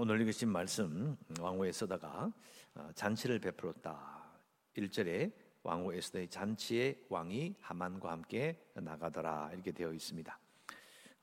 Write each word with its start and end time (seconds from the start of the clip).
오늘 0.00 0.20
읽으신 0.20 0.48
말씀 0.48 1.16
왕후 1.40 1.66
에스더가 1.66 2.32
어, 2.76 2.88
잔치를 2.94 3.40
베풀었다. 3.40 4.30
1절에 4.76 5.32
왕후 5.64 5.92
에스더의 5.92 6.28
잔치에 6.28 7.04
왕이 7.08 7.56
하만과 7.60 8.12
함께 8.12 8.70
나가더라 8.74 9.50
이렇게 9.54 9.72
되어 9.72 9.92
있습니다. 9.92 10.38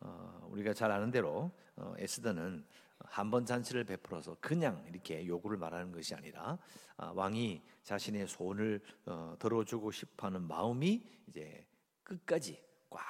어, 0.01 0.47
우리가 0.51 0.73
잘 0.73 0.91
아는 0.91 1.09
대로 1.09 1.51
어, 1.77 1.93
에스더는 1.97 2.65
한 2.99 3.31
번 3.31 3.45
잔치를 3.45 3.85
베풀어서 3.85 4.35
그냥 4.41 4.83
이렇게 4.89 5.25
요구를 5.25 5.57
말하는 5.57 5.93
것이 5.93 6.13
아니라 6.13 6.57
아, 6.97 7.13
왕이 7.15 7.61
자신의 7.83 8.27
소원을 8.27 8.81
어, 9.05 9.37
들어주고 9.39 9.91
싶어하는 9.91 10.41
마음이 10.41 11.01
이제 11.27 11.65
끝까지 12.03 12.61
꽉 12.89 13.01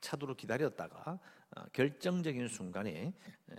차도록 0.00 0.36
기다렸다가 0.36 1.20
어, 1.54 1.64
결정적인 1.72 2.48
순간에 2.48 3.14
에, 3.50 3.54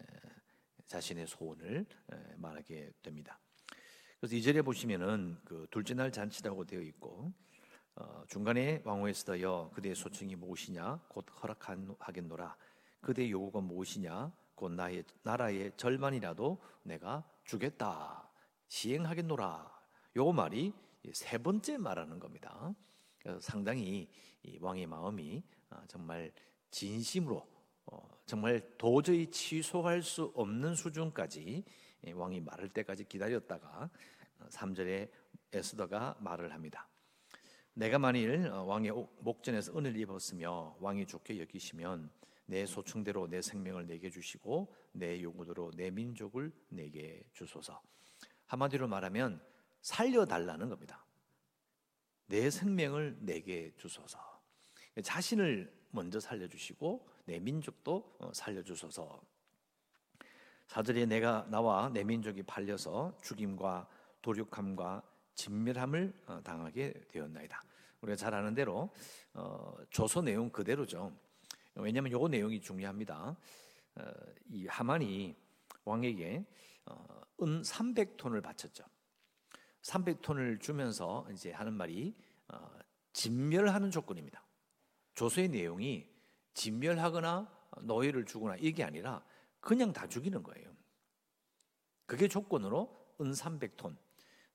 자신의 0.88 1.28
소원을 1.28 1.86
말하게 2.38 2.92
됩니다. 3.02 3.40
그래서 4.20 4.36
이 4.36 4.42
절에 4.42 4.62
보시면은 4.62 5.38
그 5.44 5.68
둘째 5.70 5.94
날 5.94 6.12
잔치라고 6.12 6.66
되어 6.66 6.82
있고 6.82 7.34
어, 7.96 8.24
중간에 8.28 8.82
왕후 8.86 9.10
에스더여 9.10 9.72
그대의 9.76 9.94
소청이 9.96 10.36
무엇이냐? 10.36 11.06
곧 11.10 11.26
허락하겠노라. 11.44 12.56
그대의 13.02 13.32
요구가 13.32 13.62
무엇이냐? 13.62 14.32
곧 14.56 14.72
나의 14.72 15.04
나라의 15.22 15.74
절반이라도 15.78 16.58
내가 16.84 17.24
주겠다. 17.44 18.30
시행하겠노라. 18.70 19.72
요 20.16 20.32
말이 20.32 20.74
세 21.14 21.38
번째 21.38 21.78
말하는 21.78 22.18
겁니다. 22.18 22.74
상당히 23.40 24.10
왕의 24.60 24.88
마음이 24.88 25.44
아, 25.70 25.84
정말 25.88 26.32
진심으로 26.72 27.36
어, 27.38 27.53
정말 28.26 28.62
도저히 28.78 29.30
취소할 29.30 30.02
수 30.02 30.32
없는 30.36 30.76
수준까지 30.76 31.64
왕이 32.14 32.42
말할 32.42 32.70
때까지 32.70 33.06
기다렸다가 33.06 33.90
3절에 34.50 35.10
어, 35.10 35.12
에스더가 35.54 36.18
말을 36.20 36.54
합니다. 36.54 36.88
내가 37.74 38.00
만일 38.00 38.48
어, 38.48 38.64
왕의 38.64 38.92
목전에서 39.20 39.78
은혜를 39.78 40.00
입었으며 40.02 40.76
왕이 40.80 41.06
좋게 41.06 41.40
여기시면 41.40 42.12
내 42.46 42.66
소충대로 42.66 43.28
내 43.28 43.42
생명을 43.42 43.88
내게 43.88 44.10
주시고 44.10 44.74
내 44.94 45.22
요구대로 45.22 45.72
내 45.76 45.92
민족을 45.92 46.52
내게 46.70 47.24
주소서. 47.34 47.82
한마디로 48.48 48.88
말하면 48.88 49.42
살려달라는 49.82 50.70
겁니다. 50.70 51.06
내 52.28 52.50
생명을 52.50 53.18
내게 53.22 53.74
주소서. 53.78 54.20
자신을 55.02 55.74
먼저 55.92 56.20
살려주시고 56.20 57.13
내 57.26 57.40
민족도 57.40 58.18
어, 58.20 58.32
살려주소서. 58.34 59.22
사절에 60.68 61.06
내가 61.06 61.46
나와 61.50 61.90
내 61.90 62.04
민족이 62.04 62.44
팔려서 62.44 63.18
죽임과 63.22 63.88
도륙함과 64.22 65.04
진멸함을 65.36 66.14
어, 66.28 66.42
당하게 66.44 66.94
되었나이다. 67.10 67.64
우리가 68.02 68.16
잘 68.16 68.34
아는 68.34 68.54
대로 68.54 68.94
어, 69.34 69.76
조서 69.90 70.22
내용 70.22 70.50
그대로죠. 70.50 71.16
왜냐하면 71.76 72.12
요 72.12 72.28
내용이 72.28 72.62
중요합니다. 72.62 73.36
이 74.50 74.68
하만이 74.68 75.36
왕에게 75.86 76.46
은 77.42 77.62
300톤을 77.62 78.44
바쳤죠. 78.44 78.84
300톤을 79.82 80.62
주면서 80.62 81.26
이제 81.32 81.52
하는 81.52 81.74
말이 81.74 82.16
진멸하는 83.14 83.90
조건입니다. 83.90 84.46
조서의 85.16 85.50
내용이 85.50 86.13
진멸하거나 86.54 87.52
노예를 87.82 88.26
주거나 88.26 88.56
이게 88.60 88.84
아니라 88.84 89.24
그냥 89.60 89.94
다 89.94 90.08
죽이는 90.08 90.44
거예요. 90.44 90.74
그게 92.06 92.28
조건으로 92.28 93.16
은 93.22 93.32
300톤. 93.32 93.96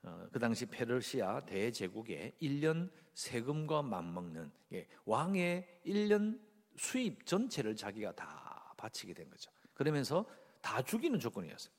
어, 0.02 0.28
그 0.32 0.38
당시 0.38 0.66
페르시아 0.66 1.44
대제국의 1.44 2.34
1년 2.40 2.90
세금과 3.14 3.82
맞먹는 3.82 4.52
예, 4.72 4.86
왕의 5.04 5.80
1년 5.84 6.40
수입 6.76 7.26
전체를 7.26 7.74
자기가 7.74 8.12
다 8.14 8.72
바치게 8.76 9.12
된 9.14 9.28
거죠. 9.28 9.50
그러면서 9.74 10.24
다 10.60 10.82
죽이는 10.82 11.18
조건이었어요. 11.18 11.72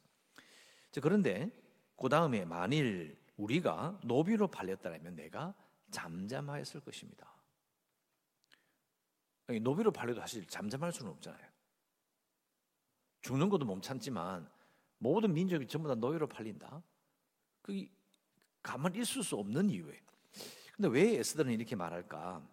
그런데 1.02 1.50
그 1.96 2.10
다음에 2.10 2.44
만일 2.46 3.18
우리가 3.38 4.00
노비로 4.04 4.48
팔렸다면 4.48 5.16
내가 5.16 5.54
잠잠하였을 5.92 6.82
것입니다. 6.82 7.32
노비로 9.58 9.92
팔려도 9.92 10.20
사실 10.20 10.46
잠잠할 10.46 10.92
수는 10.92 11.12
없잖아요. 11.12 11.50
죽는 13.22 13.50
것도 13.50 13.66
못 13.66 13.82
참지만 13.82 14.50
모든 15.00 15.34
민족이 15.34 15.68
전부 15.68 15.88
다 15.88 15.96
노예로 15.96 16.28
팔린다. 16.28 16.84
그게 17.62 17.90
가만히 18.62 19.00
있을 19.00 19.24
수 19.24 19.36
없는 19.38 19.70
이유예요. 19.70 20.02
근데 20.76 20.90
왜 20.90 21.18
에스더는 21.18 21.54
이렇게 21.54 21.76
말할까? 21.76 22.48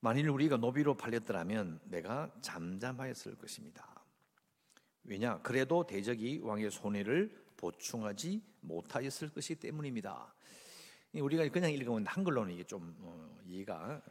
만일 0.00 0.28
우리가 0.28 0.56
노비로 0.56 0.96
팔렸더라면 0.96 1.80
내가 1.84 2.32
잠잠하였을 2.40 3.36
것입니다. 3.36 4.04
왜냐? 5.04 5.40
그래도 5.42 5.86
대적이 5.86 6.40
왕의 6.42 6.70
손해를 6.70 7.46
보충하지 7.56 8.42
못하였을 8.60 9.30
것이기 9.30 9.60
때문입니다. 9.60 10.34
우리가 11.14 11.48
그냥 11.48 11.72
읽으면 11.72 12.06
한글로는 12.06 12.54
이게 12.54 12.64
좀 12.64 12.94
어, 13.00 13.38
이해가 13.44 14.02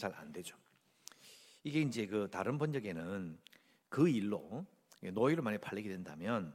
잘 0.00 0.14
안 0.16 0.32
되죠. 0.32 0.56
이게 1.62 1.80
이제 1.82 2.06
그 2.06 2.28
다른 2.30 2.56
번역에는 2.58 3.38
그 3.90 4.08
일로 4.08 4.64
노예로 5.02 5.42
만약 5.42 5.60
팔리게 5.60 5.88
된다면 5.90 6.54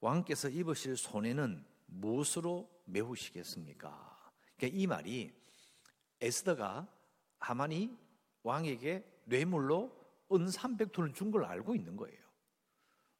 왕께서 0.00 0.48
입으실 0.48 0.96
손해는 0.96 1.64
무엇으로 1.86 2.68
메우시겠습니까? 2.86 4.30
그러니까 4.56 4.78
이 4.80 4.86
말이 4.86 5.32
에스더가 6.20 6.88
하만이 7.38 7.96
왕에게 8.42 9.04
뇌물로 9.26 9.98
은 10.32 10.46
300톤을 10.46 11.14
준 11.14 11.30
걸 11.30 11.44
알고 11.44 11.74
있는 11.74 11.96
거예요. 11.96 12.18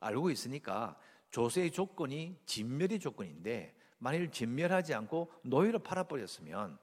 알고 0.01 0.31
있으니까 0.31 0.99
조세의 1.31 1.71
조건이 1.73 2.39
진멸의 2.47 2.99
조건인데 3.01 3.77
만일 3.99 4.31
진멸하지 4.31 4.95
않고 4.95 5.31
노예로 5.43 5.81
팔아버렸으면 5.81 6.79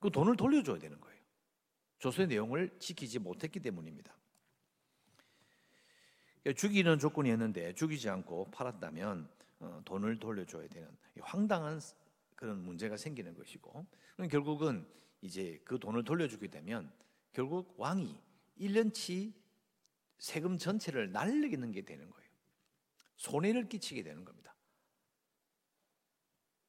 그 0.00 0.10
돈을 0.10 0.36
돌려줘야 0.36 0.78
되는 0.78 0.98
거예요. 1.00 1.17
조서의 1.98 2.28
내용을 2.28 2.78
지키지 2.78 3.18
못했기 3.18 3.60
때문입니다. 3.60 4.14
죽이는 6.56 6.98
조건이었는데 6.98 7.74
죽이지 7.74 8.08
않고 8.08 8.50
팔았다면 8.50 9.28
어, 9.60 9.82
돈을 9.84 10.18
돌려줘야 10.18 10.68
되는 10.68 10.88
황당한 11.20 11.80
그런 12.36 12.58
문제가 12.64 12.96
생기는 12.96 13.34
것이고 13.34 13.84
결국은 14.30 14.86
이제 15.20 15.60
그 15.64 15.78
돈을 15.78 16.04
돌려주게 16.04 16.48
되면 16.48 16.92
결국 17.32 17.74
왕이 17.76 18.16
1년치 18.60 19.32
세금 20.18 20.56
전체를 20.56 21.12
날리는 21.12 21.70
게 21.72 21.82
되는 21.82 22.08
거예요. 22.10 22.28
손해를 23.16 23.68
끼치게 23.68 24.02
되는 24.02 24.24
겁니다. 24.24 24.47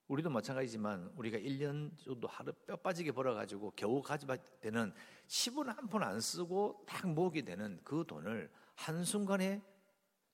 우리도 0.10 0.30
마찬가지지만 0.32 1.12
우리가 1.16 1.38
1년 1.38 1.96
정도 2.04 2.28
하루 2.28 2.52
뼈 2.66 2.76
빠지게 2.76 3.12
벌어가지고 3.12 3.74
겨우 3.76 4.02
가져갈 4.02 4.40
때는 4.60 4.92
10원 5.28 5.66
한 5.68 5.88
푼 5.88 6.02
안 6.02 6.20
쓰고 6.20 6.84
딱 6.88 7.08
모으게 7.08 7.44
되는 7.44 7.80
그 7.84 8.04
돈을 8.08 8.52
한순간에 8.74 9.62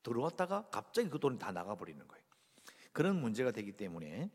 들어왔다가 0.01 0.69
갑자기 0.69 1.09
그 1.09 1.19
돈이 1.19 1.37
다 1.37 1.51
나가버리는 1.51 2.07
거예요. 2.07 2.23
그런 2.93 3.19
문제가 3.19 3.51
되기 3.51 3.73
때문에 3.73 4.31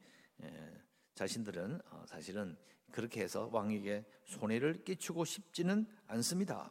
자신들은 1.14 1.80
어, 1.90 2.04
사실은 2.06 2.56
그렇게 2.92 3.22
해서 3.22 3.48
왕에게 3.50 4.04
손해를 4.26 4.84
끼치고 4.84 5.24
싶지는 5.24 5.86
않습니다. 6.06 6.70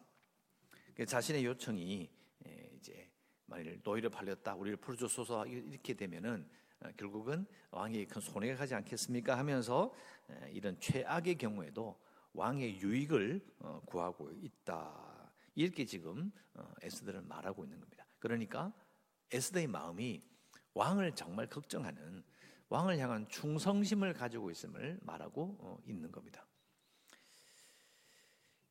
자신의 1.07 1.43
요청이 1.45 2.09
이제 2.77 3.09
만일 3.45 3.79
노예를 3.83 4.11
팔렸다 4.11 4.53
우리를 4.53 4.77
풀어줘소서 4.77 5.47
이렇게 5.47 5.95
되면은 5.95 6.47
어, 6.47 6.68
결국은 6.97 7.45
왕이 7.71 8.05
큰 8.05 8.21
손해가 8.21 8.55
가지 8.55 8.73
않겠습니까 8.75 9.37
하면서 9.37 9.93
이런 10.51 10.79
최악의 10.79 11.37
경우에도 11.37 11.99
왕의 12.33 12.79
유익을 12.81 13.41
어, 13.59 13.81
구하고 13.85 14.31
있다. 14.31 15.33
이렇게 15.55 15.85
지금 15.85 16.31
어, 16.53 16.71
에스더는 16.81 17.27
말하고 17.27 17.63
있는 17.63 17.79
겁니다. 17.79 18.05
그러니까 18.19 18.71
에스더의 19.31 19.67
마음이 19.67 20.21
왕을 20.73 21.15
정말 21.15 21.47
걱정하는 21.47 22.23
왕을 22.69 22.99
향한 22.99 23.27
충성심을 23.29 24.13
가지고 24.13 24.51
있음을 24.51 24.99
말하고 25.01 25.81
있는 25.87 26.11
겁니다. 26.11 26.45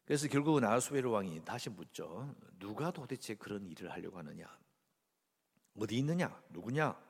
그래서 0.05 0.27
결국은 0.29 0.65
아수베르 0.65 1.11
왕이 1.11 1.45
다시 1.45 1.69
묻죠. 1.69 2.35
누가 2.59 2.91
도대체 2.91 3.35
그런 3.35 3.67
일을 3.67 3.91
하려고 3.91 4.19
하느냐? 4.19 4.47
어디 5.77 5.99
있느냐? 5.99 6.43
누구냐? 6.49 7.08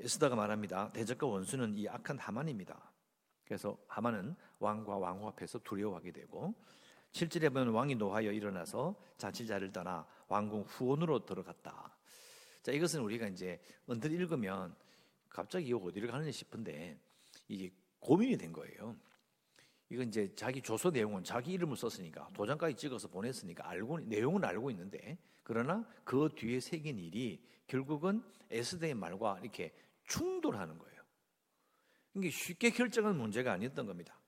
에스더가 0.00 0.36
말합니다. 0.36 0.92
대적과 0.92 1.26
원수는 1.26 1.76
이 1.76 1.88
악한 1.88 2.18
하만입니다. 2.18 2.92
그래서 3.44 3.78
하만은 3.88 4.34
왕과 4.58 4.96
왕후 4.98 5.28
앞에서 5.28 5.58
두려워하게 5.60 6.12
되고 6.12 6.54
7절에 7.12 7.52
보면 7.52 7.68
왕이 7.68 7.94
노하여 7.94 8.32
일어나서 8.32 8.94
자치자를 9.16 9.72
떠나 9.72 10.06
왕궁 10.28 10.62
후원으로 10.62 11.24
들어갔다. 11.24 11.96
자, 12.62 12.72
이것은 12.72 13.00
우리가 13.00 13.28
이제 13.28 13.60
언뜻 13.86 14.12
읽으면 14.12 14.74
갑자기 15.28 15.68
이거 15.68 15.78
어디를 15.78 16.10
가느냐 16.10 16.30
싶은데 16.30 16.98
이게 17.48 17.70
고민이 18.00 18.36
된 18.36 18.52
거예요. 18.52 18.96
이건 19.88 20.08
이제 20.08 20.34
자기 20.34 20.60
조서 20.60 20.90
내용은 20.90 21.22
자기 21.22 21.52
이름을 21.52 21.76
썼으니까 21.76 22.30
도장까지 22.34 22.74
찍어서 22.76 23.08
보냈으니까 23.08 23.68
알고 23.68 24.00
내용은 24.00 24.44
알고 24.44 24.70
있는데 24.72 25.16
그러나 25.44 25.86
그 26.02 26.28
뒤에 26.34 26.58
새긴 26.58 26.98
일이 26.98 27.40
결국은 27.68 28.22
에스더의 28.50 28.94
말과 28.94 29.38
이렇게 29.40 29.72
충돌하는 30.06 30.78
거예요. 30.78 31.02
이게 32.14 32.30
쉽게 32.30 32.70
결정한 32.70 33.16
문제가 33.16 33.52
아니었던 33.52 33.86
겁니다. 33.86 34.18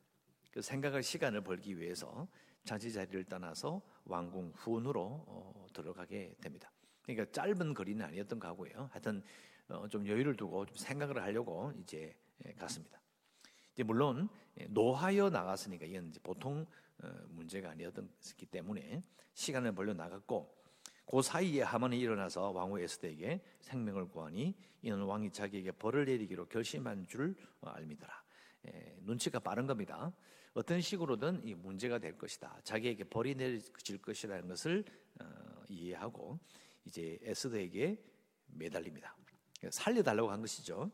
그 0.50 0.60
생각할 0.60 1.02
시간을 1.02 1.42
벌기 1.42 1.78
위해서 1.78 2.28
자지 2.64 2.92
자리를 2.92 3.25
떠나서 3.25 3.80
왕궁 4.04 4.52
후으로 4.56 5.25
어, 5.26 5.66
들어가게 5.72 6.36
됩니다. 6.40 6.70
그러니까 7.02 7.30
짧은 7.32 7.72
거리는 7.72 8.04
아니었던 8.04 8.38
거고요. 8.38 8.90
하여튼 8.92 9.22
어, 9.69 9.88
좀 9.88 10.06
여유를 10.06 10.36
두고 10.36 10.66
좀 10.66 10.76
생각을 10.76 11.22
하려고 11.22 11.72
이제 11.80 12.14
예, 12.44 12.52
갔습니다. 12.52 13.00
이제 13.72 13.82
물론 13.82 14.28
예, 14.60 14.66
노하여 14.66 15.30
나갔으니까 15.30 15.86
이건 15.86 16.12
보통 16.22 16.66
어, 17.02 17.08
문제가 17.28 17.70
아니었기 17.70 18.46
때문에 18.50 19.02
시간을 19.34 19.72
벌려 19.72 19.94
나갔고 19.94 20.57
그 21.10 21.22
사이에 21.22 21.62
하만이 21.62 21.99
일어나서 21.99 22.50
왕후 22.50 22.81
에스더에게 22.81 23.40
생명을 23.60 24.08
구하니 24.08 24.55
이는 24.82 25.02
왕이 25.02 25.31
자기에게 25.31 25.72
벌을 25.72 26.05
내리기로 26.05 26.46
결심한 26.46 27.06
줄 27.06 27.34
알미더라. 27.62 28.22
예, 28.66 28.96
눈치가 29.00 29.38
빠른 29.38 29.66
겁니다. 29.66 30.12
어떤 30.52 30.81
식으로든 30.81 31.46
이 31.46 31.55
문제가 31.55 31.99
될 31.99 32.19
것이다. 32.19 32.60
자기에게 32.62 33.05
벌이 33.05 33.34
내려질 33.34 34.02
것이라는 34.02 34.49
것을 34.49 34.84
어, 35.20 35.25
이해하고 35.69 36.38
이제 36.84 37.19
에스더에게 37.22 38.02
매달립니다. 38.46 39.16
살려달라고 39.70 40.31
한 40.31 40.40
것이죠. 40.40 40.90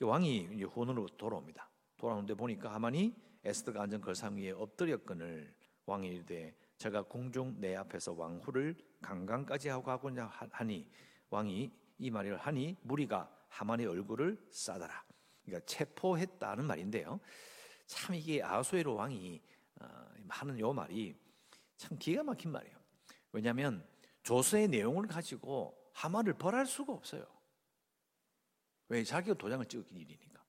왕이 0.00 0.48
이제 0.54 0.64
혼으로 0.64 1.06
돌아옵니다. 1.16 1.70
돌아오는데 1.96 2.34
보니까 2.34 2.74
하만이 2.74 3.14
에스더가 3.44 3.82
앉은 3.82 4.00
걸상 4.02 4.36
위에 4.36 4.50
엎드렸거늘 4.50 5.54
왕이 5.86 6.08
이르되 6.08 6.54
제가 6.78 7.02
궁중 7.02 7.56
내 7.58 7.74
앞에서 7.74 8.12
왕후를 8.12 8.76
강간까지 9.00 9.68
하고 9.68 9.90
하고냐 9.90 10.26
하니 10.26 10.88
왕이 11.30 11.72
이 11.98 12.10
말을 12.10 12.36
하니 12.36 12.76
무리가 12.82 13.30
하만의 13.48 13.86
얼굴을 13.86 14.38
싸다라. 14.50 15.04
그러니까 15.44 15.64
체포했다는 15.66 16.66
말인데요. 16.66 17.20
참 17.86 18.14
이게 18.14 18.42
아수에로 18.42 18.94
왕이 18.94 19.42
어, 19.80 19.86
하는 20.28 20.58
요 20.58 20.72
말이 20.72 21.16
참 21.76 21.98
기가 21.98 22.22
막힌 22.22 22.50
말이에요. 22.52 22.76
왜냐하면 23.32 23.86
조서의 24.22 24.68
내용을 24.68 25.06
가지고 25.06 25.76
하만을 25.92 26.34
벌할 26.34 26.66
수가 26.66 26.92
없어요. 26.92 27.24
왜 28.88 29.02
자기가 29.02 29.34
도장을 29.34 29.64
찍었기 29.66 29.94
일이니까. 29.94 30.44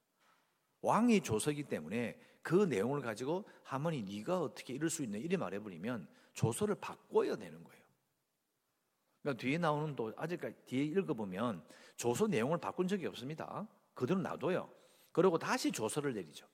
왕이 0.81 1.21
조서이기 1.21 1.63
때문에 1.63 2.19
그 2.47 2.63
내용을 2.63 3.01
가지고 3.01 3.43
하만이 3.63 4.03
네가 4.03 4.39
어떻게 4.39 4.73
이럴 4.73 4.89
수 4.89 5.03
있냐 5.03 5.17
이래 5.17 5.35
말해버리면 5.35 6.07
조서를 6.33 6.75
바꿔야 6.75 7.35
되는 7.35 7.61
거예요. 7.61 7.83
그러니까 9.21 9.41
뒤에 9.41 9.57
나오는 9.57 9.93
또 9.97 10.13
아직까지 10.15 10.55
뒤에 10.65 10.83
읽어보면 10.85 11.61
조서 11.97 12.27
내용을 12.27 12.57
바꾼 12.57 12.87
적이 12.87 13.07
없습니다. 13.07 13.67
그대로 13.93 14.21
놔둬요. 14.21 14.69
그리고 15.11 15.37
다시 15.37 15.73
조서를 15.73 16.13
내리죠. 16.13 16.47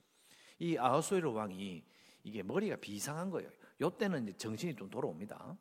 이 0.58 0.76
아하수에로 0.78 1.32
왕이 1.32 1.84
이게 2.24 2.42
머리가 2.42 2.78
비상한 2.78 3.30
거예요. 3.30 3.52
요때는 3.80 4.24
이제 4.24 4.36
정신이 4.36 4.76
좀 4.76 4.90
돌아옵니다. 4.90 5.56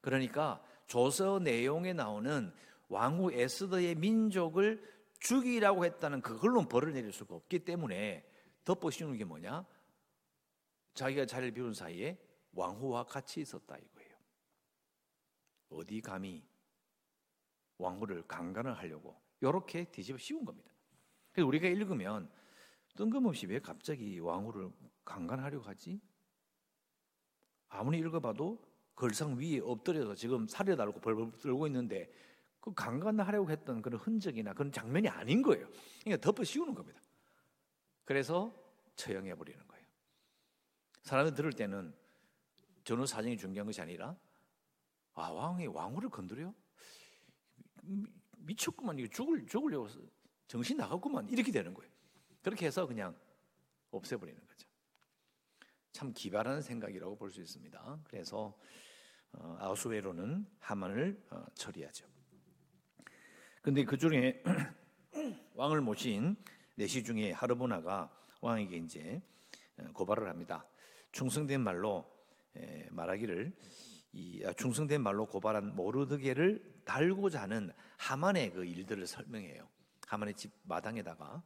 그러니까 0.00 0.60
조서 0.88 1.38
내용에 1.38 1.92
나오는 1.92 2.52
왕후 2.88 3.30
에스더의 3.32 3.94
민족을 3.94 4.82
죽이라고 5.20 5.84
했다는 5.84 6.20
그걸로 6.20 6.66
벌을 6.66 6.94
내릴 6.94 7.12
수가 7.12 7.36
없기 7.36 7.60
때문에 7.60 8.27
덮어 8.68 8.90
씌우는 8.90 9.16
게 9.16 9.24
뭐냐? 9.24 9.64
자기가 10.92 11.24
자리를 11.24 11.54
비운 11.54 11.72
사이에 11.72 12.18
왕후와 12.52 13.04
같이 13.04 13.40
있었다 13.40 13.78
이거예요. 13.78 14.14
어디 15.70 16.02
감히 16.02 16.46
왕후를 17.78 18.26
강간을 18.26 18.76
하려고 18.76 19.18
이렇게 19.40 19.84
뒤집어 19.84 20.18
씌운 20.18 20.44
겁니다. 20.44 20.70
그래서 21.32 21.48
우리가 21.48 21.66
읽으면 21.66 22.30
뜬금없이 22.94 23.46
왜 23.46 23.58
갑자기 23.58 24.18
왕후를 24.18 24.70
강간하려고 25.02 25.64
하지? 25.64 25.98
아무리 27.68 28.00
읽어봐도 28.00 28.62
걸상 28.94 29.38
위에 29.38 29.60
엎드려서 29.60 30.14
지금 30.14 30.46
살려달라고 30.46 31.00
벌벌 31.00 31.32
떨고 31.40 31.66
있는데 31.68 32.12
그 32.60 32.74
강간하려고 32.74 33.50
했던 33.50 33.80
그런 33.80 33.98
흔적이나 33.98 34.52
그런 34.52 34.70
장면이 34.70 35.08
아닌 35.08 35.40
거예요. 35.40 35.66
그러니까 36.04 36.20
덮어 36.20 36.44
씌우는 36.44 36.74
겁니다. 36.74 37.00
그래서 38.08 38.50
처형해 38.96 39.34
버리는 39.34 39.68
거예요. 39.68 39.86
사람들 41.02 41.34
들을 41.34 41.52
때는 41.52 41.94
전후 42.82 43.04
사정이 43.04 43.36
중요한 43.36 43.66
것이 43.66 43.82
아니라 43.82 44.16
아 45.12 45.28
왕이 45.28 45.66
왕후를 45.66 46.08
건드려? 46.08 46.54
미쳤구만 48.38 48.98
이거 48.98 49.08
죽을 49.08 49.46
죽으려고 49.46 49.88
정신 50.46 50.78
나갔구만 50.78 51.28
이렇게 51.28 51.52
되는 51.52 51.74
거예요. 51.74 51.92
그렇게 52.40 52.64
해서 52.64 52.86
그냥 52.86 53.14
없애버리는 53.90 54.40
거죠. 54.46 54.66
참 55.92 56.10
기발한 56.14 56.62
생각이라고 56.62 57.14
볼 57.18 57.30
수 57.30 57.42
있습니다. 57.42 58.00
그래서 58.04 58.58
어, 59.32 59.56
아수에로는 59.60 60.46
하만을 60.60 61.26
어, 61.28 61.44
처리하죠. 61.52 62.06
근데 63.60 63.84
그 63.84 63.98
중에 63.98 64.42
왕을 65.52 65.82
모신 65.82 66.42
내시 66.78 67.02
중에 67.02 67.32
하르보나가 67.32 68.08
왕에게 68.40 68.76
이제 68.76 69.20
어, 69.78 69.92
고발을 69.92 70.28
합니다. 70.28 70.64
충성된 71.10 71.60
말로 71.60 72.08
말하기를 72.90 73.52
이 74.12 74.44
아, 74.44 74.52
충성된 74.52 75.02
말로 75.02 75.26
고발한 75.26 75.74
모르드게를 75.74 76.82
달고자 76.84 77.42
하는 77.42 77.72
하만의 77.98 78.52
그 78.52 78.64
일들을 78.64 79.06
설명해요. 79.08 79.68
하만의 80.06 80.34
집 80.34 80.52
마당에다가 80.62 81.42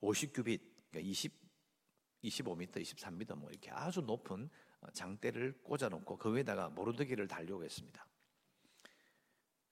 50규빗, 0.00 0.60
그러니까 0.90 1.00
20, 1.00 1.32
25m, 2.22 2.74
23m 2.76 3.36
뭐 3.36 3.50
이렇게 3.50 3.70
아주 3.70 4.02
높은 4.02 4.48
장대를 4.92 5.62
꽂아놓고 5.62 6.16
그 6.16 6.34
위에다가 6.34 6.68
모르드게를 6.68 7.26
달려고 7.26 7.64
했습니다. 7.64 8.06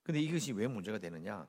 근데 0.03 0.21
이것이 0.21 0.53
왜 0.53 0.67
문제가 0.67 0.99
되느냐? 0.99 1.47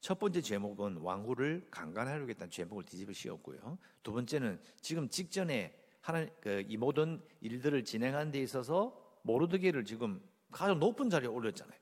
첫 0.00 0.18
번째 0.18 0.40
제목은 0.40 0.98
왕후를 0.98 1.68
강간하려겠다는 1.70 2.50
제목을 2.50 2.84
뒤집어 2.84 3.12
씌웠고요. 3.12 3.78
두 4.02 4.12
번째는 4.12 4.60
지금 4.80 5.08
직전에 5.08 5.76
하나 6.00 6.26
그 6.40 6.64
이 6.68 6.76
모든 6.76 7.22
일들을 7.40 7.84
진행한 7.84 8.30
데 8.30 8.40
있어서 8.40 8.98
모르드게를 9.22 9.84
지금 9.84 10.22
가장 10.50 10.78
높은 10.80 11.10
자리에 11.10 11.28
올렸잖아요. 11.28 11.78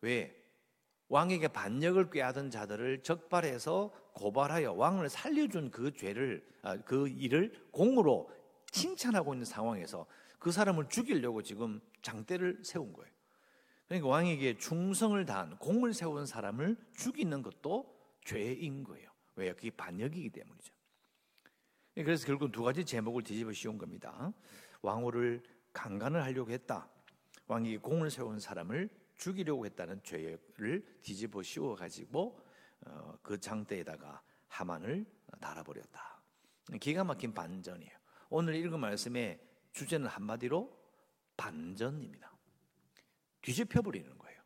왜? 0.00 0.34
왕에게 1.08 1.48
반역을 1.48 2.08
꾀하던 2.10 2.50
자들을 2.50 3.02
적발해서 3.02 3.92
고발하여 4.14 4.72
왕을 4.72 5.10
살려준 5.10 5.70
그 5.70 5.92
죄를 5.92 6.42
아, 6.62 6.78
그 6.78 7.06
일을 7.08 7.52
공으로 7.70 8.30
칭찬하고 8.70 9.34
있는 9.34 9.44
상황에서 9.44 10.06
그 10.38 10.50
사람을 10.50 10.88
죽이려고 10.88 11.42
지금 11.42 11.80
장대를 12.00 12.60
세운 12.64 12.92
거예요. 12.94 13.11
그러니까 13.92 14.08
왕에게 14.08 14.56
충성을 14.56 15.22
다한 15.26 15.58
공을 15.58 15.92
세운 15.92 16.24
사람을 16.24 16.78
죽이는 16.96 17.42
것도 17.42 17.94
죄인 18.24 18.84
거예요. 18.84 19.10
왜요? 19.36 19.54
그게 19.54 19.68
반역이기 19.70 20.30
때문이죠. 20.30 20.72
그래서 21.96 22.26
결국 22.26 22.50
두 22.52 22.62
가지 22.62 22.86
제목을 22.86 23.22
뒤집어 23.22 23.52
씌운 23.52 23.76
겁니다. 23.76 24.32
왕후를 24.80 25.42
강간을 25.74 26.22
하려고 26.22 26.50
했다. 26.50 26.88
왕이 27.48 27.76
공을 27.78 28.10
세운 28.10 28.40
사람을 28.40 28.88
죽이려고 29.16 29.66
했다는 29.66 30.02
죄를 30.02 30.86
뒤집어 31.02 31.42
씌워 31.42 31.74
가지고 31.74 32.40
어, 32.86 33.18
그 33.22 33.38
장대에다가 33.38 34.22
하만을 34.48 35.04
달아버렸다. 35.38 36.22
기가 36.80 37.04
막힌 37.04 37.34
반전이에요. 37.34 37.92
오늘 38.30 38.54
읽은 38.54 38.80
말씀의 38.80 39.38
주제는 39.72 40.06
한마디로 40.06 40.80
반전입니다. 41.36 42.31
뒤집혀 43.42 43.82
버리는 43.82 44.16
거예요. 44.18 44.40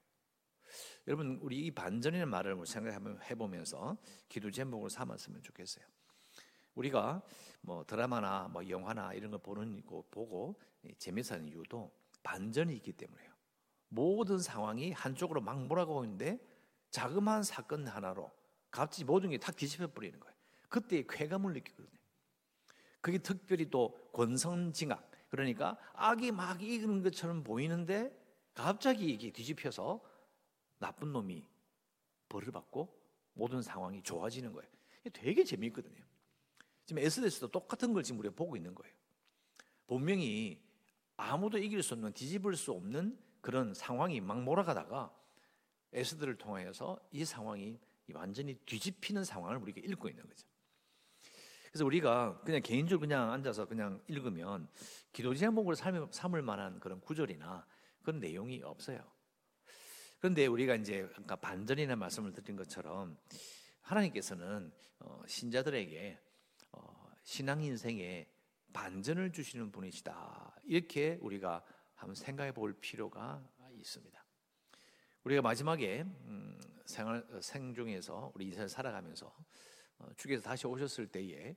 여러분 1.06 1.38
우리 1.40 1.66
이 1.66 1.70
반전이라는 1.70 2.28
말을 2.28 2.66
생각해 2.66 3.34
보면서 3.36 3.96
기도 4.28 4.50
제목을 4.50 4.90
삼았으면 4.90 5.42
좋겠어요. 5.42 5.84
우리가 6.74 7.22
뭐 7.60 7.84
드라마나 7.84 8.48
뭐 8.48 8.68
영화나 8.68 9.14
이런 9.14 9.30
걸 9.30 9.40
보는 9.40 9.84
거 9.86 10.02
보고 10.10 10.60
재미있는 10.98 11.48
이유도 11.48 11.92
반전이 12.22 12.74
있기 12.76 12.92
때문에요. 12.92 13.30
모든 13.88 14.38
상황이 14.38 14.90
한쪽으로 14.92 15.40
막 15.40 15.64
몰아가고 15.66 16.04
있는데 16.04 16.38
자그마한 16.90 17.44
사건 17.44 17.86
하나로 17.86 18.30
갑자기 18.70 19.04
모든 19.04 19.30
게 19.30 19.38
다 19.38 19.52
뒤집혀 19.52 19.86
버리는 19.86 20.18
거예요. 20.18 20.34
그때 20.68 21.04
쾌감을 21.08 21.52
느끼거든요. 21.52 21.98
그게 23.00 23.18
특별히 23.18 23.70
또 23.70 23.96
권선징악 24.12 25.10
그러니까 25.28 25.78
악이 25.94 26.32
막 26.32 26.60
이기는 26.60 27.02
것처럼 27.02 27.44
보이는데 27.44 28.12
갑자기 28.56 29.12
이게 29.12 29.30
뒤집혀서 29.30 30.02
나쁜 30.78 31.12
놈이 31.12 31.46
벌을 32.28 32.50
받고 32.50 32.92
모든 33.34 33.60
상황이 33.60 34.02
좋아지는 34.02 34.52
거예요. 34.52 34.68
되게 35.12 35.44
재미있거든요. 35.44 36.02
지금 36.86 37.02
에스더에서도 37.02 37.48
똑같은 37.48 37.92
걸 37.92 38.02
지금 38.02 38.18
우리가 38.20 38.34
보고 38.34 38.56
있는 38.56 38.74
거예요. 38.74 38.92
본명이 39.86 40.60
아무도 41.16 41.58
이길 41.58 41.82
수 41.82 41.94
없는 41.94 42.12
뒤집을 42.14 42.56
수 42.56 42.72
없는 42.72 43.18
그런 43.40 43.74
상황이 43.74 44.20
막 44.20 44.42
몰아가다가 44.42 45.14
에스더를 45.92 46.36
통하여서 46.36 46.98
이 47.12 47.24
상황이 47.24 47.78
완전히 48.14 48.54
뒤집히는 48.64 49.24
상황을 49.24 49.58
우리가 49.58 49.80
읽고 49.84 50.08
있는 50.08 50.26
거죠. 50.26 50.46
그래서 51.70 51.84
우리가 51.84 52.40
그냥 52.40 52.62
개인적으로 52.62 53.00
그냥 53.00 53.30
앉아서 53.32 53.66
그냥 53.66 54.02
읽으면 54.08 54.68
기도 55.12 55.34
제목으로 55.34 55.74
삼을 55.74 56.42
만한 56.42 56.80
그런 56.80 57.00
구절이나 57.00 57.66
그런 58.06 58.20
내용이 58.20 58.62
없어요. 58.62 59.00
그런데 60.18 60.46
우리가 60.46 60.76
이제 60.76 61.10
아까 61.16 61.34
반전이나 61.34 61.96
말씀을 61.96 62.32
드린 62.32 62.54
것처럼 62.54 63.18
하나님께서는 63.80 64.72
어, 65.00 65.22
신자들에게 65.26 66.16
어, 66.70 67.10
신앙 67.24 67.64
인생에 67.64 68.30
반전을 68.72 69.32
주시는 69.32 69.72
분이시다. 69.72 70.54
이렇게 70.66 71.18
우리가 71.20 71.64
한번 71.96 72.14
생각해 72.14 72.52
볼 72.52 72.78
필요가 72.78 73.44
있습니다. 73.72 74.24
우리가 75.24 75.42
마지막에 75.42 76.02
음, 76.02 76.60
생활 76.84 77.26
생중에서 77.40 78.30
우리 78.36 78.44
인생을 78.44 78.68
살아가면서 78.68 79.34
어, 79.98 80.08
주께서 80.16 80.44
다시 80.44 80.68
오셨을 80.68 81.08
때에 81.08 81.56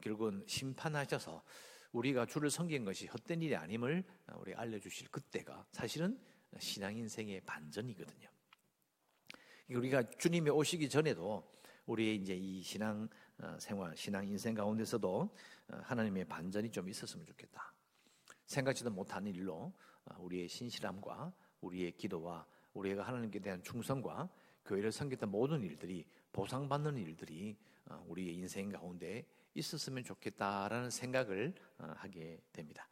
결국은 0.00 0.44
심판하셔서 0.46 1.42
우리가 1.92 2.26
주를 2.26 2.50
섬긴 2.50 2.84
것이 2.84 3.06
헛된 3.06 3.42
일이 3.42 3.56
아님을 3.56 4.04
우리 4.36 4.54
알려주실 4.54 5.08
그때가 5.08 5.66
사실은 5.72 6.18
신앙 6.58 6.96
인생의 6.96 7.40
반전이거든요. 7.42 8.28
우리가 9.70 10.02
주님이 10.18 10.50
오시기 10.50 10.88
전에도 10.88 11.50
우리의 11.86 12.16
이제 12.16 12.34
이 12.34 12.62
신앙 12.62 13.08
어, 13.40 13.56
생활, 13.60 13.96
신앙 13.96 14.26
인생 14.26 14.54
가운데서도 14.54 15.34
어, 15.68 15.80
하나님의 15.82 16.24
반전이 16.24 16.70
좀 16.70 16.88
있었으면 16.88 17.24
좋겠다. 17.24 17.72
생각지도 18.46 18.90
못한 18.90 19.26
일로 19.26 19.72
어, 20.04 20.16
우리의 20.18 20.48
신실함과 20.48 21.32
우리의 21.60 21.92
기도와 21.92 22.46
우리가 22.72 23.02
하나님께 23.02 23.38
대한 23.38 23.62
충성과 23.62 24.28
교회를 24.64 24.90
섬겼던 24.90 25.30
모든 25.30 25.62
일들이 25.62 26.04
보상받는 26.32 26.96
일들이 26.98 27.56
우리의 28.06 28.34
인생 28.36 28.70
가운데 28.70 29.26
있었으면 29.54 30.04
좋겠다라는 30.04 30.90
생각을 30.90 31.54
하게 31.96 32.40
됩니다. 32.52 32.88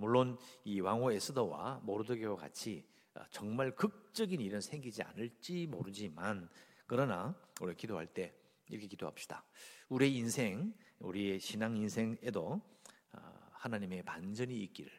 물론 0.00 0.38
이 0.64 0.80
왕호 0.80 1.12
에스더와 1.12 1.80
모르드게와 1.82 2.36
같이 2.36 2.86
정말 3.30 3.74
극적인 3.74 4.40
일은 4.40 4.60
생기지 4.60 5.02
않을지 5.02 5.66
모르지만 5.66 6.48
그러나 6.86 7.38
우리 7.60 7.74
기도할 7.74 8.06
때 8.06 8.34
이렇게 8.68 8.86
기도합시다. 8.86 9.44
우리의 9.88 10.16
인생, 10.16 10.74
우리의 10.98 11.38
신앙 11.38 11.76
인생에도 11.76 12.60
어, 13.12 13.18
하나님의 13.52 14.02
반전이 14.02 14.54
있기를 14.64 14.90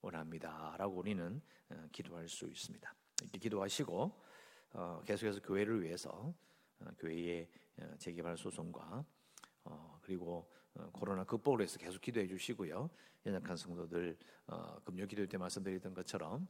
원합니다라고 0.00 0.96
우리는 0.96 1.40
어, 1.70 1.88
기도할 1.92 2.28
수 2.28 2.46
있습니다. 2.46 2.94
이렇게 3.22 3.38
기도하시고 3.38 4.22
어, 4.72 5.02
계속해서 5.06 5.40
교회를 5.40 5.82
위해서 5.82 6.34
교회의 6.98 7.48
재개발 7.98 8.36
소송과 8.36 9.04
그리고 10.02 10.50
코로나 10.92 11.24
극복을 11.24 11.60
위해서 11.60 11.78
계속 11.78 12.00
기도해 12.00 12.26
주시고요. 12.26 12.90
연약한 13.26 13.56
성도들 13.56 14.18
금요 14.84 15.06
기도 15.06 15.26
때 15.26 15.38
말씀드렸던 15.38 15.94
것처럼 15.94 16.46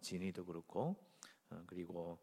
진이도 0.00 0.44
그렇고 0.44 0.96
그리고 1.66 2.18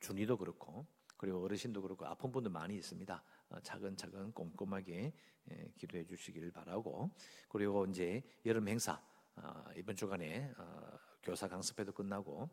준이도 0.00 0.36
그렇고 0.36 0.86
그리고 1.16 1.42
어르신도 1.44 1.80
그렇고 1.82 2.06
아픈 2.06 2.30
분들 2.30 2.50
많이 2.50 2.76
있습니다. 2.76 3.24
어, 3.48 3.60
차근차근 3.60 4.32
꼼꼼하게 4.32 5.12
예, 5.50 5.72
기도해 5.76 6.04
주시기를 6.04 6.50
바라고 6.50 7.10
그리고 7.48 7.86
이제 7.86 8.22
여름 8.44 8.68
행사 8.68 9.00
어, 9.36 9.64
이번 9.76 9.96
주간에 9.96 10.52
어, 10.58 10.98
교사 11.22 11.48
강습회도 11.48 11.92
끝나고 11.92 12.48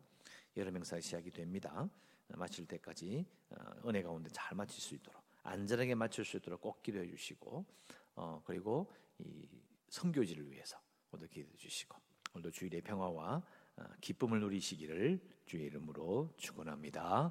여름 0.57 0.75
행사 0.75 0.99
시작이 0.99 1.31
됩니다. 1.31 1.89
마칠 2.35 2.65
때까지 2.65 3.25
은혜 3.85 4.01
가운데 4.01 4.29
잘 4.31 4.55
마칠 4.55 4.81
수 4.81 4.95
있도록 4.95 5.21
안전하게 5.43 5.95
마칠 5.95 6.23
수 6.25 6.37
있도록 6.37 6.61
꼭 6.61 6.81
기도해 6.81 7.07
주시고 7.07 7.65
그리고 8.45 8.91
이 9.19 9.47
선교지를 9.89 10.49
위해서 10.49 10.79
모두 11.09 11.27
기도해 11.27 11.55
주시고 11.57 11.97
오늘도 12.33 12.51
주일의 12.51 12.81
평화와 12.81 13.43
기쁨을 13.99 14.39
누리시기를 14.39 15.19
주의 15.45 15.65
이름으로 15.65 16.33
축원합니다. 16.37 17.29